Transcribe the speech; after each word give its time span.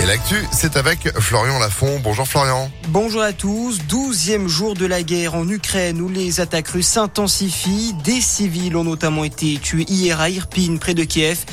Et 0.00 0.06
l'actu, 0.06 0.34
c'est 0.50 0.76
avec 0.76 1.16
Florian 1.20 1.58
Lafont. 1.58 2.00
Bonjour 2.02 2.26
Florian. 2.26 2.70
Bonjour 2.88 3.22
à 3.22 3.32
tous. 3.32 3.78
Douzième 3.88 4.48
jour 4.48 4.74
de 4.74 4.86
la 4.86 5.02
guerre 5.02 5.34
en 5.34 5.48
Ukraine 5.48 6.00
où 6.00 6.08
les 6.08 6.40
attaques 6.40 6.68
russes 6.68 6.88
s'intensifient. 6.88 7.94
Des 8.02 8.20
civils 8.20 8.76
ont 8.76 8.84
notamment 8.84 9.22
été 9.22 9.58
tués 9.62 9.84
hier 9.88 10.20
à 10.20 10.28
Irpin, 10.28 10.76
près 10.80 10.94
de 10.94 11.04
Kiev. 11.04 11.44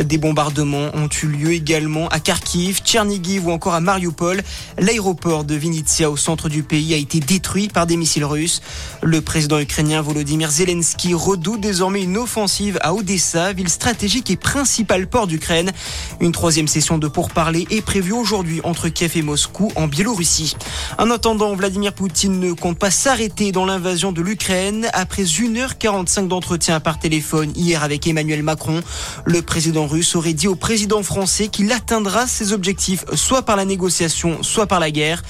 Des 0.00 0.16
bombardements 0.16 0.90
ont 0.94 1.08
eu 1.22 1.26
lieu 1.26 1.52
également 1.52 2.08
à 2.08 2.20
Kharkiv, 2.20 2.78
Tchernigiv 2.78 3.46
ou 3.46 3.50
encore 3.50 3.74
à 3.74 3.80
Mariupol. 3.80 4.42
L'aéroport 4.78 5.44
de 5.44 5.54
Vinitsia 5.54 6.10
au 6.10 6.16
centre 6.16 6.48
du 6.48 6.62
pays 6.62 6.94
a 6.94 6.96
été 6.96 7.20
détruit 7.20 7.68
par 7.68 7.86
des 7.86 7.96
missiles 7.96 8.24
russes. 8.24 8.62
Le 9.02 9.20
président 9.20 9.58
ukrainien 9.58 10.00
Volodymyr 10.00 10.50
Zelensky 10.50 11.14
redoute 11.14 11.60
désormais 11.60 12.02
une 12.02 12.16
offensive 12.16 12.78
à 12.80 12.94
Odessa, 12.94 13.52
ville 13.52 13.68
stratégique 13.68 14.30
et 14.30 14.36
principal 14.36 15.08
port 15.08 15.26
d'Ukraine. 15.26 15.72
Une 16.20 16.32
troisième 16.32 16.68
session 16.68 16.96
de 16.96 17.08
pourparlers 17.08 17.66
est 17.70 17.82
prévu 17.88 18.12
aujourd'hui 18.12 18.60
entre 18.64 18.90
Kiev 18.90 19.16
et 19.16 19.22
Moscou 19.22 19.72
en 19.74 19.88
Biélorussie. 19.88 20.54
En 20.98 21.10
attendant, 21.10 21.54
Vladimir 21.54 21.94
Poutine 21.94 22.38
ne 22.38 22.52
compte 22.52 22.78
pas 22.78 22.90
s'arrêter 22.90 23.50
dans 23.50 23.64
l'invasion 23.64 24.12
de 24.12 24.20
l'Ukraine. 24.20 24.90
Après 24.92 25.22
1h45 25.22 26.28
d'entretien 26.28 26.80
par 26.80 26.98
téléphone 26.98 27.50
hier 27.56 27.82
avec 27.82 28.06
Emmanuel 28.06 28.42
Macron, 28.42 28.82
le 29.24 29.40
président 29.40 29.86
russe 29.86 30.16
aurait 30.16 30.34
dit 30.34 30.48
au 30.48 30.54
président 30.54 31.02
français 31.02 31.48
qu'il 31.48 31.72
atteindra 31.72 32.26
ses 32.26 32.52
objectifs 32.52 33.06
soit 33.14 33.40
par 33.40 33.56
la 33.56 33.64
négociation, 33.64 34.42
soit 34.42 34.66
par 34.66 34.80
la 34.80 34.90
guerre. 34.90 35.22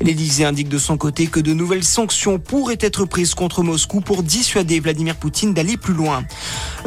L'Élysée 0.00 0.46
indique 0.46 0.70
de 0.70 0.78
son 0.78 0.96
côté 0.96 1.26
que 1.26 1.40
de 1.40 1.52
nouvelles 1.52 1.84
sanctions 1.84 2.38
pourraient 2.38 2.78
être 2.80 3.04
prises 3.04 3.34
contre 3.34 3.62
Moscou 3.62 4.00
pour 4.00 4.22
dissuader 4.22 4.80
Vladimir 4.80 5.16
Poutine 5.16 5.52
d'aller 5.52 5.76
plus 5.76 5.92
loin. 5.92 6.24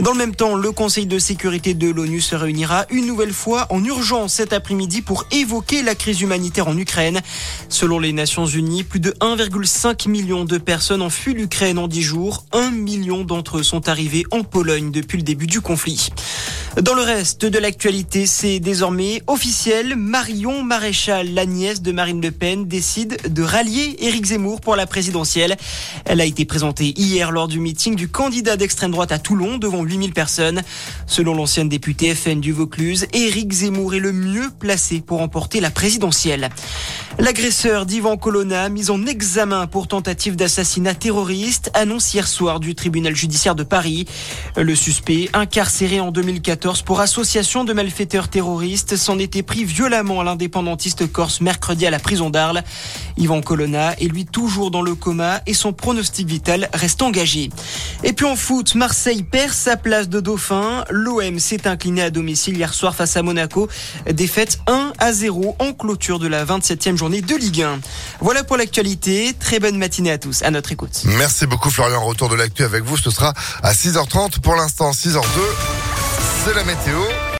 Dans 0.02 0.12
le 0.12 0.18
même 0.18 0.34
temps, 0.34 0.56
le 0.56 0.72
Conseil 0.72 1.06
de 1.06 1.20
sécurité 1.20 1.76
de 1.76 1.88
l'ONU 1.88 2.20
se 2.20 2.36
réunira 2.36 2.88
une 2.90 3.06
nouvelle 3.06 3.34
fois 3.34 3.68
en 3.70 3.84
urgence 3.84 4.34
cet 4.34 4.54
après-midi 4.54 5.04
pour 5.04 5.19
évoquer 5.32 5.82
la 5.82 5.96
crise 5.96 6.22
humanitaire 6.22 6.68
en 6.68 6.78
Ukraine. 6.78 7.22
Selon 7.70 8.00
les 8.00 8.14
Nations 8.14 8.46
Unies, 8.46 8.84
plus 8.84 9.00
de 9.00 9.12
1,5 9.22 10.10
million 10.10 10.46
de 10.46 10.58
personnes 10.58 11.02
ont 11.02 11.10
fui 11.10 11.34
l'Ukraine 11.34 11.78
en 11.78 11.88
10 11.88 12.02
jours. 12.02 12.46
Un 12.52 12.72
million 12.72 13.24
d'entre 13.24 13.60
eux 13.60 13.64
sont 13.64 13.90
arrivés 13.90 14.26
en 14.32 14.44
Pologne 14.44 14.92
depuis 14.92 15.18
le 15.18 15.24
début 15.24 15.48
du 15.48 15.62
conflit. 15.62 16.10
Dans 16.78 16.94
le 16.94 17.02
reste 17.02 17.46
de 17.46 17.58
l'actualité, 17.58 18.28
c'est 18.28 18.60
désormais 18.60 19.24
officiel. 19.26 19.96
Marion 19.96 20.64
Maréchal, 20.64 21.34
la 21.34 21.48
nièce 21.48 21.82
de 21.82 21.92
Marine 21.92 22.22
Le 22.22 22.30
Pen, 22.30 22.68
décide 22.68 23.18
de 23.28 23.42
rallier 23.42 23.96
Éric 24.00 24.28
Zemmour 24.28 24.62
pour 24.62 24.76
la 24.76 24.86
présidentielle. 24.86 25.58
Elle 26.06 26.22
a 26.22 26.26
été 26.26 26.46
présentée 26.46 26.94
hier 26.96 27.32
lors 27.32 27.48
du 27.48 27.60
meeting 27.60 27.96
du 27.96 28.08
candidat 28.08 28.56
d'extrême 28.56 28.92
droite 28.92 29.12
à 29.12 29.18
Toulon 29.18 29.58
devant 29.58 29.82
8000 29.82 30.14
personnes. 30.14 30.62
Selon 31.08 31.34
l'ancienne 31.34 31.70
députée 31.70 32.14
FN 32.14 32.40
du 32.40 32.52
Vaucluse, 32.54 33.08
Éric 33.14 33.52
Zemmour 33.52 33.96
est 33.96 34.00
le 34.00 34.14
mieux 34.14 34.52
placé 34.60 35.02
pour 35.02 35.18
remporter 35.18 35.62
la 35.62 35.72
présidentielle. 35.72 36.50
L'agresseur 37.18 37.88
d'Ivan 37.88 38.16
Colonna, 38.16 38.70
mis 38.70 38.92
en 38.92 39.06
examen 39.08 39.66
pour 39.66 39.88
tentative 39.88 40.36
d'assassinat 40.36 40.94
terroriste, 40.94 41.72
annonce 41.74 42.14
hier 42.14 42.28
soir 42.28 42.60
du 42.60 42.76
tribunal 42.76 43.16
judiciaire 43.16 43.56
de 43.56 43.64
Paris. 43.64 44.06
Le 44.56 44.76
suspect, 44.76 45.30
incarcéré 45.34 46.00
en 46.00 46.12
2014 46.12 46.59
pour 46.86 47.00
association 47.00 47.64
de 47.64 47.72
malfaiteurs 47.72 48.28
terroristes, 48.28 48.98
s'en 48.98 49.18
était 49.18 49.44
pris 49.44 49.64
violemment 49.64 50.20
à 50.20 50.24
l'indépendantiste 50.26 51.10
corse 51.10 51.40
mercredi 51.40 51.86
à 51.86 51.90
la 51.90 52.00
prison 52.00 52.30
d'Arles. 52.30 52.64
Ivan 53.18 53.42
Colonna 53.42 53.94
est 53.94 54.08
lui 54.08 54.26
toujours 54.26 54.70
dans 54.70 54.82
le 54.82 54.94
coma 54.94 55.42
et 55.48 55.54
son 55.54 55.72
pronostic 55.72 56.28
vital 56.28 56.70
reste 56.74 57.02
engagé. 57.02 57.50
Et 58.04 58.12
puis 58.12 58.26
en 58.26 58.36
foot, 58.36 58.76
Marseille 58.76 59.24
perd 59.24 59.54
sa 59.54 59.78
place 59.78 60.10
de 60.10 60.20
dauphin. 60.20 60.84
L'OM 60.90 61.40
s'est 61.40 61.66
incliné 61.66 62.02
à 62.02 62.10
domicile 62.10 62.58
hier 62.58 62.74
soir 62.74 62.94
face 62.94 63.16
à 63.16 63.24
Monaco. 63.24 63.70
Défaite 64.12 64.60
1 64.68 64.94
à 65.00 65.14
0 65.14 65.56
en 65.60 65.72
clôture 65.72 66.20
de 66.20 66.28
la 66.28 66.44
27e 66.44 66.98
journée 66.98 67.22
de 67.22 67.36
Ligue 67.36 67.62
1. 67.62 67.80
Voilà 68.20 68.44
pour 68.44 68.58
l'actualité. 68.58 69.34
Très 69.40 69.60
bonne 69.60 69.78
matinée 69.78 70.12
à 70.12 70.18
tous. 70.18 70.42
À 70.42 70.52
notre 70.52 70.74
écoute. 70.74 71.04
Merci 71.06 71.48
beaucoup 71.48 71.70
Florian. 71.70 72.04
Retour 72.04 72.28
de 72.28 72.36
l'actu 72.36 72.64
avec 72.64 72.84
vous. 72.84 72.98
Ce 72.98 73.12
sera 73.12 73.34
à 73.64 73.72
6h30 73.72 74.42
pour 74.42 74.56
l'instant. 74.56 74.92
6h02. 74.92 75.79
C'est 76.42 76.54
la 76.54 76.64
météo. 76.64 77.20